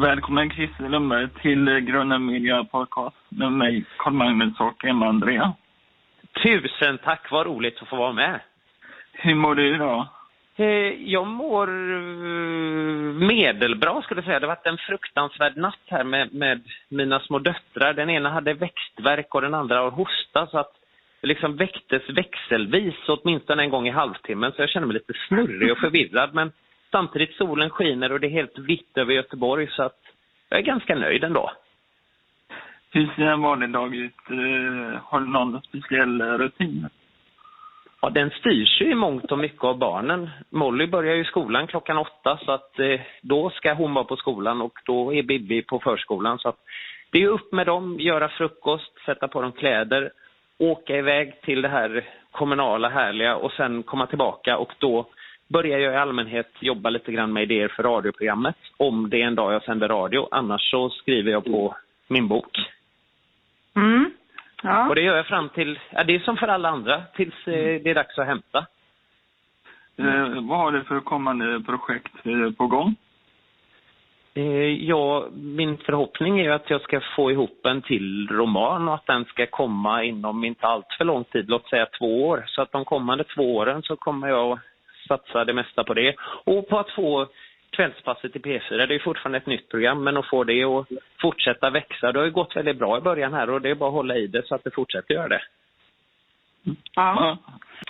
[0.00, 5.52] Välkommen Christer Lundberg till Gröna Media Podcast med mig, Carl-Magnus och Emma-Andrea.
[6.42, 8.40] Tusen tack, vad roligt att få vara med.
[9.12, 10.06] Hur mår du idag?
[10.56, 10.66] Eh,
[11.12, 12.02] jag mår eh,
[13.28, 14.40] medelbra skulle jag säga.
[14.40, 17.94] Det har varit en fruktansvärd natt här med, med mina små döttrar.
[17.94, 20.72] Den ena hade växtverk och den andra har hosta så att
[21.20, 25.72] det liksom väcktes växelvis åtminstone en gång i halvtimmen så jag känner mig lite snurrig
[25.72, 26.52] och förvirrad men
[26.90, 30.00] samtidigt solen skiner och det är helt vitt över Göteborg så att
[30.48, 31.50] jag är ganska nöjd ändå.
[32.90, 34.30] Hur ser en vanlig dag ut?
[34.30, 36.88] Eh, har du någon speciell rutin?
[38.00, 40.30] Ja, den styrs ju i mångt och mycket av barnen.
[40.50, 44.60] Molly börjar ju skolan klockan åtta så att eh, då ska hon vara på skolan
[44.60, 46.38] och då är Bibi på förskolan.
[46.38, 46.58] Så att
[47.10, 50.10] det är upp med dem, göra frukost, sätta på dem kläder,
[50.58, 55.06] åka iväg till det här kommunala härliga och sen komma tillbaka och då
[55.48, 58.56] börjar jag i allmänhet jobba lite grann med idéer för radioprogrammet.
[58.76, 61.76] Om det är en dag jag sänder radio, annars så skriver jag på
[62.08, 62.58] min bok.
[63.76, 64.10] Mm.
[64.62, 64.88] Ja.
[64.88, 67.82] Och det gör jag fram till, ja, det är som för alla andra, tills eh,
[67.82, 68.66] det är dags att hämta.
[69.96, 72.96] Eh, vad har du för kommande projekt eh, på gång?
[74.34, 78.94] Eh, ja, min förhoppning är ju att jag ska få ihop en till roman och
[78.94, 82.44] att den ska komma inom inte allt för lång tid, låt säga två år.
[82.46, 84.58] Så att de kommande två åren så kommer jag
[85.08, 86.14] satsa det mesta på det.
[86.44, 87.26] Och på att få
[87.70, 90.86] Kvällspasset i P4, det är fortfarande ett nytt program, men att få det att
[91.20, 93.88] fortsätta växa, det har ju gått väldigt bra i början här och det är bara
[93.88, 95.42] att hålla i det så att det fortsätter göra det.
[96.94, 97.38] Ja.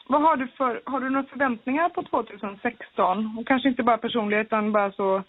[0.06, 3.38] Vad har du för, har du några förväntningar på 2016?
[3.38, 5.22] Och kanske inte bara personliga utan bara så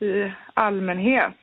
[0.00, 1.34] i allmänhet.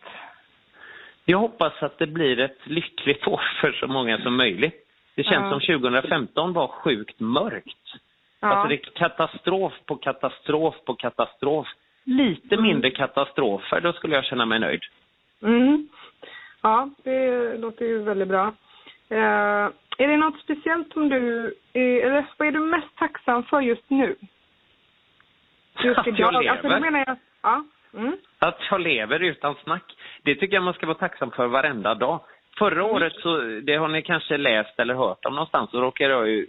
[1.25, 4.87] Jag hoppas att det blir ett lyckligt år för så många som möjligt.
[5.15, 5.49] Det känns Ja.
[5.49, 7.95] som 2015 var sjukt mörkt.
[8.41, 8.47] Ja.
[8.47, 11.67] Alltså det är katastrof på katastrof på katastrof.
[12.03, 12.63] Lite Mm.
[12.67, 14.81] mindre katastrofer, då skulle jag känna mig nöjd.
[15.43, 15.87] Mm.
[16.61, 18.53] Ja, det låter ju väldigt bra.
[19.09, 19.67] Eh,
[19.97, 23.89] är det något speciellt som du, är, eller vad är du mest tacksam för just
[23.89, 24.15] nu?
[25.83, 26.47] Just Att jag idag.
[26.47, 26.79] Alltså, lever.
[26.79, 27.63] då menar jag, ja.
[27.97, 28.17] Mm.
[28.39, 29.83] Att jag lever utan snack,
[30.23, 32.19] det tycker jag man ska vara tacksam för varenda dag.
[32.57, 32.95] Förra Mm.
[32.95, 36.47] året, så, det har ni kanske läst eller hört om någonstans, så råkade jag ju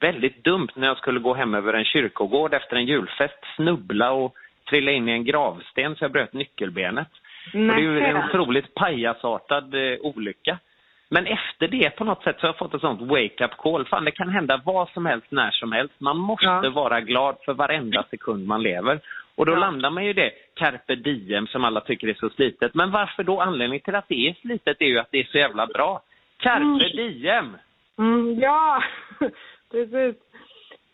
[0.00, 4.34] väldigt dumt när jag skulle gå hem över en kyrkogård efter en julfest, snubbla och
[4.68, 7.08] trilla in i en gravsten så jag bröt nyckelbenet.
[7.54, 10.58] Och det är ju en otroligt pajasartad eh, olycka.
[11.08, 13.84] Men efter det på något sätt så har jag fått ett sånt wake-up call.
[13.86, 15.94] Fan, det kan hända vad som helst, när som helst.
[15.98, 16.70] Man måste Ja.
[16.70, 19.00] vara glad för varenda sekund man lever.
[19.34, 19.58] Och då Ja.
[19.58, 22.74] landar man ju det, carpe diem, som alla tycker är så slitet.
[22.74, 23.40] Men varför då?
[23.40, 26.02] Anledningen till att det är slitet är ju att det är så jävla bra.
[26.38, 26.78] Carpe Mm.
[26.78, 27.56] diem!
[27.98, 28.82] Mm, ja,
[29.70, 30.16] precis.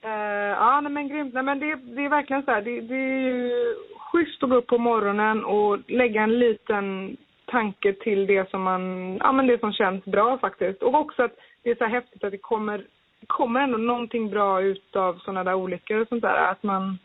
[0.04, 1.34] Uh, ja, nej, men grymt.
[1.34, 2.62] Nej, men det, det är verkligen så här.
[2.62, 7.16] Det, det är ju schysst att gå upp på morgonen och lägga en liten
[7.47, 10.82] tanke till det som man, ja men det som känns bra faktiskt.
[10.82, 12.78] Och också att det är så här häftigt att det kommer,
[13.20, 16.50] det kommer ändå någonting bra ut av sådana där olyckor och sånt där.
[16.50, 16.98] Att man,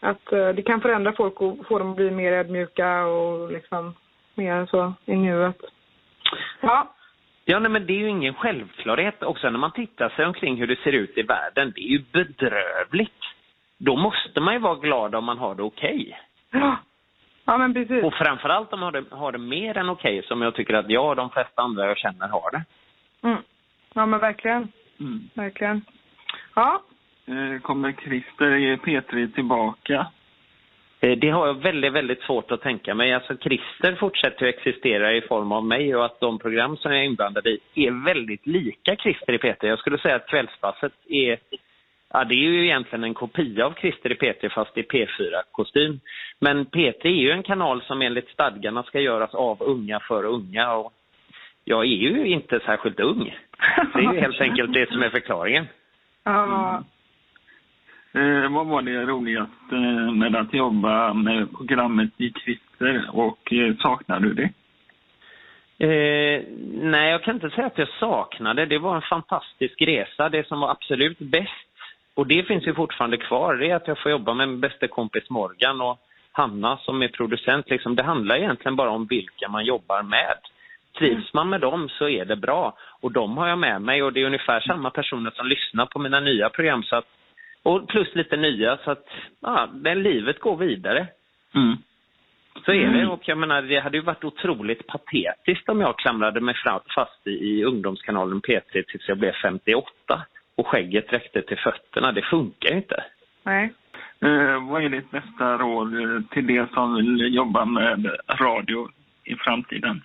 [0.00, 3.94] att eh, det kan förändra folk och få dem att bli mer ödmjuka och liksom
[4.34, 5.60] mer så i nuet.
[6.60, 6.94] Ja,
[7.44, 10.66] Ja, nej, men det är ju ingen självklarhet också när man tittar sig omkring hur
[10.66, 11.72] det ser ut i världen.
[11.74, 13.22] Det är ju bedrövligt.
[13.78, 16.18] Då måste man ju vara glad om man har det okej.
[16.50, 16.76] ja,
[17.44, 18.04] ja men precis.
[18.04, 20.90] Och framförallt om man har det, har det mer än okej, som jag tycker att
[20.90, 22.64] jag och de flesta andra jag känner har det.
[23.28, 23.42] Mm.
[23.94, 24.68] Ja men verkligen,
[25.00, 25.28] Mm.
[25.34, 25.84] verkligen.
[26.54, 26.82] Ja,
[27.26, 30.06] Eh, Kommer Christer i P3 tillbaka?
[31.00, 33.12] Eh, det har jag väldigt, väldigt svårt att tänka mig.
[33.12, 37.00] Alltså Christer fortsätter att existera i form av mig och att de program som jag
[37.00, 39.66] är inblandad i är väldigt lika Christer i P3.
[39.66, 41.38] Jag skulle säga att Kvällspasset är,
[42.12, 46.00] ja det är ju egentligen en kopia av Christer i P3 fast i P4-kostym.
[46.38, 50.72] Men P3 är ju en kanal som enligt stadgarna ska göras av unga för unga
[50.72, 50.92] och
[51.64, 53.36] jag är ju inte särskilt ung.
[53.94, 55.66] Det är ju helt enkelt det som är förklaringen.
[56.24, 56.84] ja.
[58.12, 59.74] Eh, vad var det roligaste
[60.14, 64.50] med att jobba med programmet i Christer och eh, saknar du det?
[65.86, 66.42] Eh,
[66.82, 68.66] nej, jag kan inte säga att jag saknade.
[68.66, 70.28] Det var en fantastisk resa.
[70.28, 71.70] Det som var absolut bäst,
[72.14, 74.88] och det finns ju fortfarande kvar, det är att jag får jobba med min bästa
[74.88, 75.98] kompis Morgan och
[76.32, 77.70] Hanna som är producent.
[77.70, 80.36] Liksom, det handlar egentligen bara om vilka man jobbar med.
[80.98, 82.76] Trivs man med dem så är det bra.
[83.00, 85.98] Och de har jag med mig och det är ungefär samma personer som lyssnar på
[85.98, 86.82] mina nya program.
[86.82, 87.06] Så att,
[87.62, 89.06] och plus lite nya, så att
[89.40, 91.06] ja, det, livet går vidare.
[91.54, 91.76] Mm.
[92.64, 92.98] Så är det.
[92.98, 93.10] Mm.
[93.10, 96.54] Och jag menar, det hade ju varit otroligt patetiskt om jag klamrade mig
[96.94, 99.92] fast i, i ungdomskanalen P3 tills jag blev 58
[100.56, 102.12] och skägget räckte till fötterna.
[102.12, 103.04] Det funkar ju inte.
[103.42, 103.72] Nej.
[104.20, 108.88] Eh, vad är ditt bästa råd eh, till de som vill jobba med radio
[109.24, 110.02] i framtiden?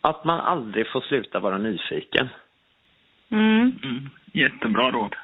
[0.00, 2.28] Att man aldrig får sluta vara nyfiken.
[3.30, 3.72] Mm.
[3.82, 5.14] Mm, jättebra råd.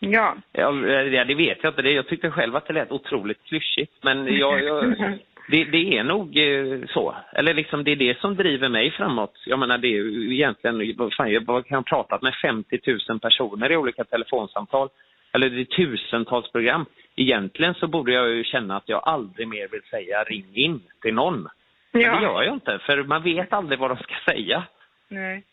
[0.00, 0.36] Ja.
[0.52, 0.70] Ja,
[1.24, 1.88] det vet jag inte.
[1.88, 3.92] Jag tyckte själv att det lät otroligt klyschigt.
[4.02, 4.84] Men jag, jag,
[5.48, 7.14] det, det är nog eh, så.
[7.32, 9.34] Eller liksom det är det som driver mig framåt.
[9.46, 14.04] Jag menar det är egentligen, fan, jag kan pratat med 50 000 personer i olika
[14.04, 14.88] telefonsamtal.
[15.32, 16.86] Eller det är tusentals program.
[17.16, 21.14] Egentligen så borde jag ju känna att jag aldrig mer vill säga ring in till
[21.14, 21.48] någon.
[21.92, 22.16] Men Ja.
[22.16, 24.62] det gör jag inte, för man vet aldrig vad de ska säga.
[25.08, 25.44] Nej.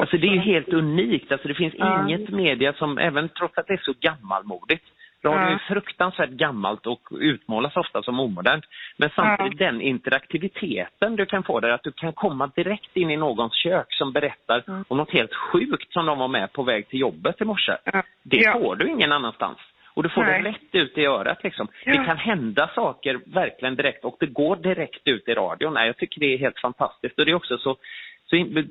[0.00, 1.32] Alltså det är ju helt unikt.
[1.32, 2.02] Alltså det finns Ja.
[2.08, 4.84] inget media som, även trots att det är så gammalmodigt,
[5.24, 5.48] radio Ja.
[5.54, 8.64] är fruktansvärt gammalt och utmålas ofta som omodernt.
[8.96, 13.16] Men samtidigt den interaktiviteten du kan få där, att du kan komma direkt in i
[13.16, 14.84] någons kök som berättar Mm.
[14.88, 17.72] om något helt sjukt som de var med på väg till jobbet i morse.
[17.84, 18.02] Ja.
[18.22, 18.52] Det Ja.
[18.52, 19.58] får du ingen annanstans.
[19.96, 20.42] Och du får Nej.
[20.42, 21.68] det rätt ut i örat liksom.
[21.84, 21.92] Ja.
[21.92, 25.74] Det kan hända saker verkligen direkt och det går direkt ut i radion.
[25.74, 27.18] Nej, jag tycker det är helt fantastiskt.
[27.18, 27.76] Och det är också så,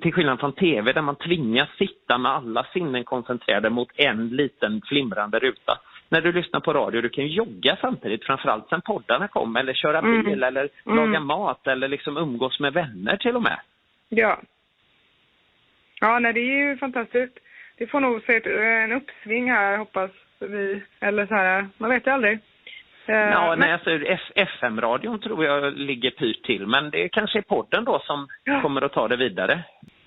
[0.02, 4.82] till skillnad från tv där man tvingas sitta med alla sinnen koncentrerade mot en liten
[4.86, 5.80] flimrande ruta.
[6.10, 9.98] När du lyssnar på radio, du kan jogga samtidigt, framförallt sen poddarna kom, eller köra
[10.00, 10.24] Mm.
[10.24, 10.98] bil, eller Mm.
[10.98, 13.60] laga mat, eller liksom umgås med vänner till och med.
[14.10, 14.42] Ja.
[16.02, 17.40] Ja, nej, det är ju fantastiskt.
[17.78, 18.42] Det får nog se
[18.84, 20.82] en uppsving här, hoppas vi.
[21.00, 22.40] Eller så här, man vet ju aldrig.
[23.06, 23.90] Eh, Ja, men- nej, alltså,
[24.36, 28.62] FM-radion tror jag ligger pyrt till, men det kanske är podden då som Ja.
[28.62, 29.64] kommer att ta det vidare.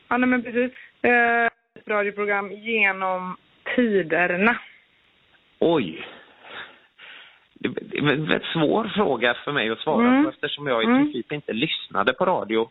[0.08, 0.72] Ja, nej, men precis.
[1.02, 1.48] Eh,
[1.86, 3.36] radioprogram genom
[3.76, 4.56] tiderna.
[5.58, 6.06] Oj.
[7.54, 10.24] Det det är en väldigt svår fråga för mig att svara Mm.
[10.24, 10.98] på eftersom jag i Mm.
[11.04, 12.70] princip inte lyssnade på radio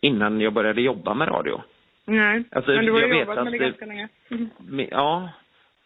[0.00, 1.62] innan jag började jobba med radio.
[2.04, 4.08] Nej, Alltså, men du har jobbat med det ganska länge.
[4.30, 4.88] Mm.
[4.90, 5.28] Ja,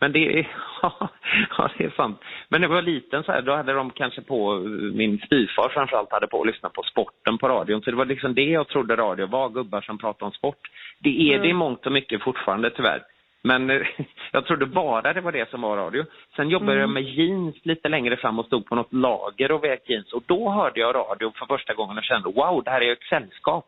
[0.00, 0.48] men det är,
[0.82, 2.20] ja, det är sant.
[2.48, 4.54] Men när jag var liten så här, då hade de kanske på,
[4.94, 7.82] min styvfar framförallt hade på att lyssna på sporten på radion.
[7.82, 10.70] Så det var liksom det jag trodde radio var, gubbar som pratade om sport.
[10.98, 11.56] Det är det i Mm.
[11.56, 13.02] mångt och mycket fortfarande tyvärr.
[13.42, 13.68] Men
[14.32, 16.04] jag trodde bara det var det som var radio.
[16.36, 16.80] Sen jobbade Mm.
[16.80, 20.12] jag med jeans lite längre fram och stod på något lager och vek jeans.
[20.12, 23.02] Och då hörde jag radio för första gången och kände wow, det här är ett
[23.08, 23.66] sällskap.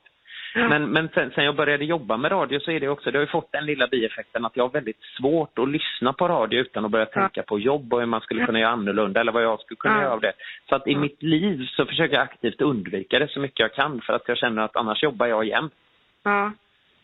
[0.54, 0.68] Ja.
[0.68, 3.26] Men, men sen, sen jag började jobba med radio så är det också, det har
[3.26, 6.90] fått den lilla bieffekten att jag har väldigt svårt att lyssna på radio utan att
[6.90, 7.20] börja Ja.
[7.20, 9.94] tänka på jobb och hur man skulle kunna göra annorlunda eller vad jag skulle kunna
[9.94, 10.02] Ja.
[10.02, 10.32] göra av det.
[10.68, 14.00] Så att i mitt liv så försöker jag aktivt undvika det så mycket jag kan
[14.00, 15.70] för att jag känner att annars jobbar jag igen.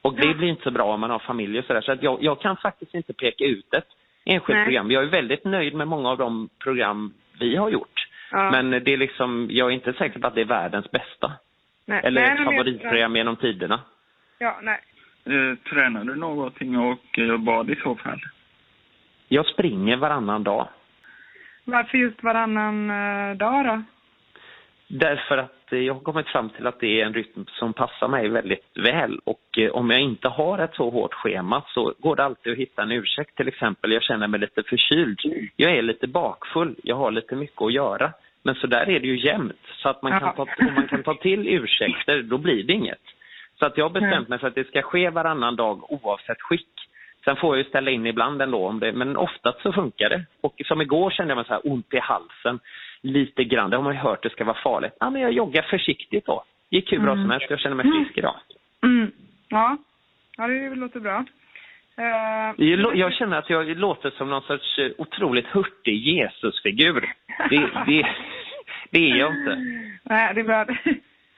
[0.02, 1.80] Och det blir inte så bra om man har familj och sådär.
[1.80, 3.88] Så att jag, jag kan faktiskt inte peka ut ett
[4.24, 4.64] enskilt Nej.
[4.64, 4.90] program.
[4.90, 8.08] Jag är väldigt nöjd med många av de program vi har gjort.
[8.52, 11.32] Men det är liksom, jag är inte säker på att det är världens bästa.
[11.88, 12.00] Nej.
[12.04, 13.80] Eller nej, favoritprogram genom tiderna.
[14.38, 14.80] Ja, nej.
[15.24, 18.20] Eh, tränar du någonting och eh, vad i så fall?
[19.28, 20.68] Jag springer varannan dag.
[21.64, 23.82] Varför just varannan eh, dag då?
[24.88, 28.08] Därför att eh, jag har kommit fram till att det är en rytm som passar
[28.08, 29.20] mig väldigt väl.
[29.24, 32.58] Och eh, om jag inte har ett så hårt schema så går det alltid att
[32.58, 33.36] hitta en ursäkt.
[33.36, 35.18] Till exempel, jag känner mig lite förkyld.
[35.56, 36.76] Jag är lite bakfull.
[36.82, 38.12] Jag har lite mycket att göra.
[38.48, 39.66] Men så där är det ju jämt.
[39.82, 43.04] Så att man kan, ta, om man kan ta till ursäkter, då blir det inget.
[43.58, 46.68] Så att jag har bestämt mig för att det ska ske varannan dag oavsett skick.
[47.24, 50.24] Sen får jag ju ställa in ibland ändå, om det, men oftast så funkar det.
[50.40, 52.60] Och som igår kände jag mig så här ont i halsen
[53.02, 53.70] lite grann.
[53.70, 54.92] Det har man ju hört det ska vara farligt.
[55.00, 56.44] Ja, men jag joggar försiktigt då.
[56.70, 57.24] Gick hur bra Mm.
[57.24, 57.46] som helst.
[57.50, 58.34] Jag känner mig frisk idag.
[58.82, 59.10] Mm.
[59.48, 59.76] Ja.
[60.36, 61.24] ja, det låter bra.
[61.98, 67.12] Eh, Jag, jag känner att jag låter som någon sorts eh, otroligt hurtig Jesusfigur.
[67.50, 68.06] Det, det,
[68.90, 69.54] det är jag inte.
[70.02, 70.66] Nej, det är bra.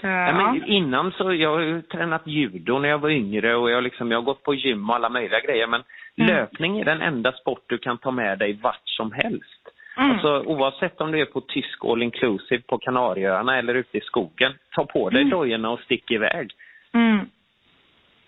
[0.03, 0.65] Eh, Nej, ja.
[0.67, 4.19] innan så, jag har ju tränat judo när jag var yngre och jag, liksom, jag
[4.19, 5.67] har gått på gym och alla möjliga grejer.
[5.67, 5.83] Men
[6.19, 6.29] Mm.
[6.35, 9.69] löpning är den enda sport du kan ta med dig vart som helst.
[9.97, 10.11] Mm.
[10.11, 14.53] Alltså oavsett om du är på tysk all inclusive på Kanarieöarna eller ute i skogen.
[14.75, 15.31] Ta på dig Mm.
[15.31, 16.51] dojorna och stick iväg.
[16.93, 17.19] Mm.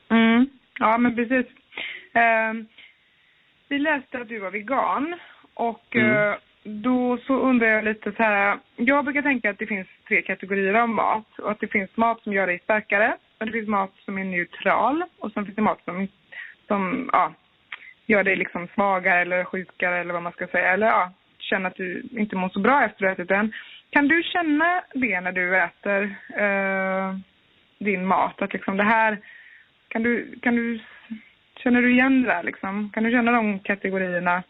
[0.08, 0.46] Mm.
[0.78, 1.46] Ja, men precis.
[2.14, 2.52] Eh,
[3.68, 5.14] vi läste att du var vegan
[5.54, 6.34] och Mm
[6.64, 8.58] då så undrar jag lite så här.
[8.76, 12.22] Jag brukar tänka att det finns tre kategorier av mat och att det finns mat
[12.22, 15.62] som gör dig starkare och det finns mat som är neutral och sen finns det
[15.62, 16.08] mat som,
[16.66, 17.32] som ja,
[18.06, 20.72] gör dig liksom svagare eller sjukare eller vad man ska säga.
[20.72, 23.52] Eller ja, känner att du inte mår så bra efter att du ätit den.
[23.90, 26.02] Kan du känna det när du äter
[26.36, 27.16] eh,
[27.78, 28.42] din mat?
[28.42, 29.18] Att liksom det här,
[29.88, 30.80] kan du, kan du,
[31.56, 32.90] känner du igen det där liksom?
[32.94, 34.42] Kan du känna de kategorierna?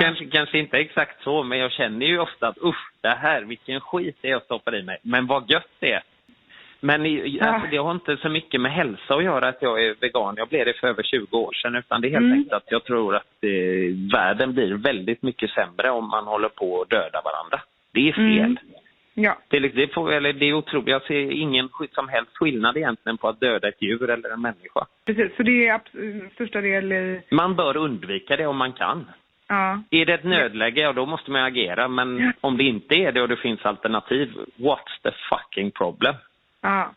[0.00, 3.80] Kanske, kanske inte exakt så, men jag känner ju ofta att usch, det här, vilken
[3.80, 4.98] skit det är jag stoppar i mig.
[5.02, 6.02] Men vad gött det är.
[6.80, 7.00] Men
[7.40, 10.34] alltså, det har inte så mycket med hälsa att göra att jag är vegan.
[10.36, 11.74] Jag blev det för över 20 år sedan.
[11.76, 12.32] Utan det är helt Mm.
[12.38, 13.50] enkelt att jag tror att eh,
[14.12, 17.60] världen blir väldigt mycket sämre om man håller på att döda varandra.
[17.92, 18.24] Det är fel.
[18.26, 18.56] Mm.
[19.14, 19.38] Ja.
[19.48, 20.88] Det, liksom- det, får, eller det är otroligt.
[20.88, 24.86] Jag ser ingen som helst skillnad egentligen på att döda ett djur eller en människa.
[25.06, 25.80] Precis, så det är
[26.34, 27.20] största del.
[27.30, 29.06] Man bör undvika det om man kan.
[29.52, 29.82] Ja.
[29.90, 31.88] Är det ett nödläge, ja då måste man agera.
[31.88, 32.32] Men Ja.
[32.40, 36.14] om det inte är det och det finns alternativ, what's the fucking problem?
[36.62, 36.92] Ja.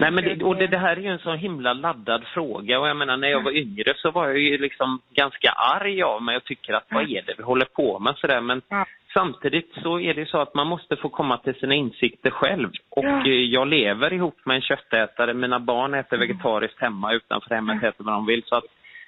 [0.00, 2.88] Nej, men det, och det, det här är ju en så himla laddad fråga och
[2.88, 6.36] jag menar när jag var yngre så var jag ju liksom ganska arg av mig
[6.36, 8.86] och tycker att vad är det vi håller på med sådär men Ja.
[9.14, 13.04] samtidigt så är det så att man måste få komma till sina insikter själv och
[13.04, 13.26] Ja.
[13.26, 18.04] eh, jag lever ihop med en köttätare, mina barn äter vegetariskt hemma utanför hemmet äter
[18.04, 18.64] vad de vill så att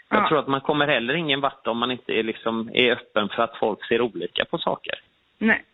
[0.08, 0.28] jag Ja.
[0.28, 3.42] tror att man kommer heller ingen vart om man inte är, liksom, är öppen för
[3.42, 4.94] att folk ser olika på saker.
[5.38, 5.64] Nej.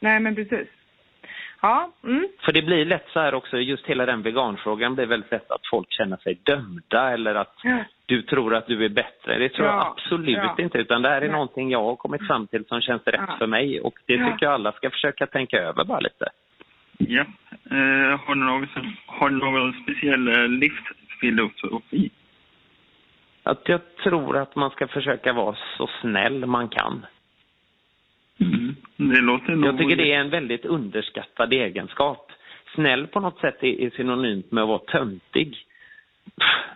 [0.00, 0.68] Nej, men precis.
[1.62, 1.92] Ja.
[2.04, 2.28] Mm.
[2.44, 5.66] För det blir lätt så här också, just hela den veganfrågan blir väldigt lätt att
[5.70, 7.78] folk känner sig dömda eller att Ja.
[8.06, 9.38] du tror att du är bättre.
[9.38, 10.56] Det tror jag Ja, absolut ja.
[10.58, 11.30] inte, utan det här är Nej.
[11.30, 13.36] någonting jag har kommit fram till som känns rätt Ja.
[13.38, 14.30] för mig och det Ja.
[14.32, 16.28] tycker jag alla ska försöka tänka över bara lite.
[16.98, 17.24] Ja.
[17.70, 18.68] Eh, har, du någon,
[19.06, 22.10] har du någon speciell eh, livsfilosofi?
[23.48, 27.06] Att jag tror att man ska försöka vara så snäll man kan.
[28.40, 28.76] Mm.
[28.96, 29.68] Det låter nog...
[29.68, 32.32] Jag tycker det är en väldigt underskattad egenskap.
[32.74, 35.56] Snäll på något sätt är, är synonymt med att vara töntig.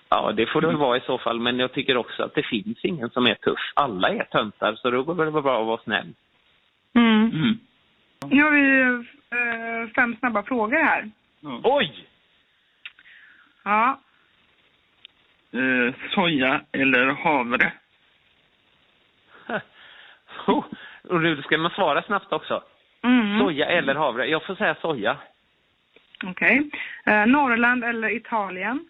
[0.08, 2.46] Ja, det får det väl vara i så fall, men jag tycker också att det
[2.46, 3.72] finns ingen som är tuff.
[3.74, 6.14] Alla är töntar, så då går det väl bra att vara snäll.
[6.94, 7.30] Mm.
[7.30, 7.58] Mm.
[8.26, 8.80] Nu har vi
[9.30, 11.10] eh, fem snabba frågor här.
[11.40, 11.60] Ja.
[11.64, 12.06] Oj!
[13.64, 14.00] Ja.
[15.52, 17.72] Eh, soja eller havre?
[20.46, 20.64] Oh,
[21.08, 22.62] och nu ska man svara snabbt också.
[23.02, 23.38] Mm.
[23.38, 24.26] Soja eller havre?
[24.26, 25.16] Jag får säga soja.
[26.24, 26.70] Okej.
[27.04, 28.88] Eh, Norrland eller Italien?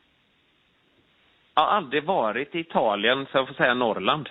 [1.54, 4.28] Jag har aldrig varit i Italien, så jag får säga Norrland.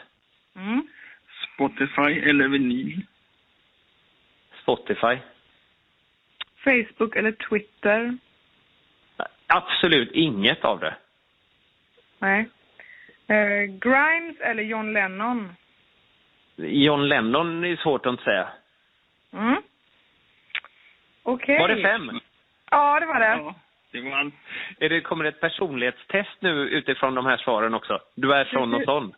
[0.55, 0.87] Mm.
[1.53, 3.01] Spotify eller vinyl?
[4.61, 5.17] Spotify.
[6.63, 8.17] Facebook eller Twitter?
[9.47, 10.95] Absolut inget av det.
[12.21, 12.49] Nej.
[13.27, 15.53] Eh, Grimes eller John Lennon?
[16.55, 18.47] John Lennon är svårt att inte säga.
[19.33, 19.61] Mm.
[21.23, 21.59] Okej.
[21.59, 22.19] Var det fem?
[22.71, 23.25] Ja, det var det.
[23.25, 23.55] Ja,
[23.91, 24.31] det var.
[24.79, 27.99] Är det, kommer det ett personlighetstest nu utifrån de här svaren också?
[28.15, 29.13] Du är sån och sån.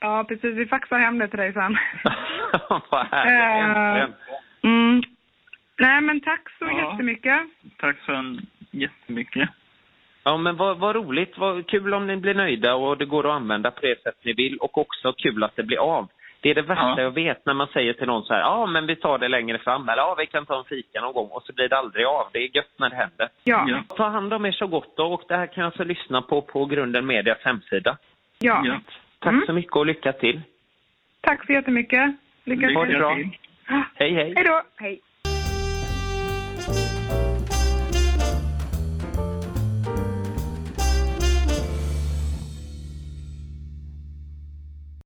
[0.00, 0.54] Ja, precis.
[0.56, 1.78] Vi faxar hem det till dig sen.
[2.90, 4.14] Vad härligt, äntligen.
[4.62, 5.02] mm.
[5.80, 6.90] Nej, men tack så Ja.
[6.90, 7.40] jättemycket.
[7.76, 8.36] Tack så
[8.70, 9.48] jättemycket.
[10.28, 11.38] Ja, men vad, vad roligt.
[11.38, 14.32] Vad kul om ni blir nöjda och det går att använda på det sätt ni
[14.32, 14.56] vill.
[14.58, 16.08] Och också kul att det blir av.
[16.40, 17.00] Det är det värsta Ja.
[17.02, 19.58] jag vet när man säger till någon så här, ja men vi tar det längre
[19.58, 22.06] fram, eller ja vi kan ta en fika någon gång och så blir det aldrig
[22.06, 22.26] av.
[22.32, 23.28] Det är gött när det händer.
[23.44, 23.64] Ja.
[23.68, 23.96] Ja.
[23.96, 26.42] Ta hand om er så gott då och det här kan jag alltså lyssna på
[26.42, 27.96] på Grunden Medias hemsida.
[28.38, 28.62] ja.
[28.64, 28.80] Ja.
[29.18, 29.46] Tack Mm.
[29.46, 30.40] så mycket och lycka till.
[31.20, 32.10] Tack så jättemycket.
[32.44, 32.98] Lycka Ha det till.
[32.98, 33.14] bra.
[33.14, 33.28] till.
[33.94, 34.32] Hej hej.
[34.36, 34.62] Hej då.
[34.76, 35.00] Hej.